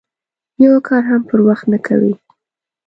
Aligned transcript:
یو 0.63 0.75
کار 0.87 1.03
هم 1.09 1.21
پر 1.29 1.39
وخت 1.47 1.65
نه 1.73 1.79
کوي. 1.87 2.13